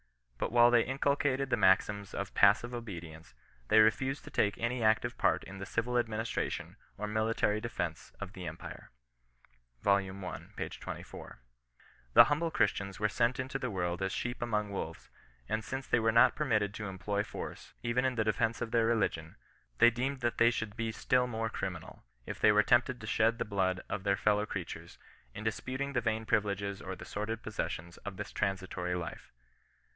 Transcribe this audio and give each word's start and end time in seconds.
But 0.39 0.51
while 0.51 0.71
they 0.71 0.81
inculcated 0.83 1.51
the 1.51 1.57
maxims 1.57 2.15
of 2.15 2.33
passive 2.33 2.73
obedience, 2.73 3.35
they 3.67 3.77
refused 3.79 4.23
to 4.23 4.31
take 4.31 4.57
any 4.57 4.81
active 4.81 5.15
part 5.15 5.43
in 5.43 5.59
the 5.59 5.65
civil 5.67 5.99
administration 5.99 6.75
or 6.97 7.05
military 7.07 7.61
defence 7.61 8.11
of 8.19 8.33
the 8.33 8.47
empire." 8.47 8.89
Vol. 9.83 9.97
I. 9.97 10.41
p. 10.57 10.69
24." 10.69 11.39
The 12.15 12.23
humble 12.23 12.49
Christians 12.49 12.99
were 12.99 13.07
sent 13.07 13.39
into 13.39 13.59
the 13.59 13.69
world 13.69 14.01
as 14.01 14.11
sheep 14.11 14.41
among 14.41 14.71
wolves, 14.71 15.11
and 15.47 15.63
since 15.63 15.85
they 15.87 15.99
were 15.99 16.11
not 16.11 16.35
permitted 16.35 16.73
to 16.73 16.87
em 16.87 16.97
ploy 16.97 17.21
force, 17.23 17.75
even 17.83 18.03
in 18.03 18.15
the 18.15 18.23
defence 18.23 18.59
of 18.59 18.71
their 18.71 18.87
religion, 18.87 19.35
they 19.77 19.91
deemed 19.91 20.21
that 20.21 20.39
they 20.39 20.49
should 20.49 20.75
be 20.75 20.91
still 20.91 21.27
more 21.27 21.51
criminal, 21.51 22.03
if 22.25 22.39
they 22.39 22.51
were 22.51 22.63
tempted 22.63 22.99
to 22.99 23.05
shed 23.07 23.37
the 23.37 23.45
blood 23.45 23.81
of 23.87 24.03
their 24.03 24.17
fellow 24.17 24.47
creatures, 24.47 24.97
in 25.35 25.43
disputing 25.43 25.93
the 25.93 26.01
vain 26.01 26.25
privileges 26.25 26.81
or 26.81 26.95
the 26.95 27.05
sordid 27.05 27.43
possessions 27.43 27.97
of 27.97 28.17
this 28.17 28.31
transitory 28.31 28.95
life. 28.95 29.31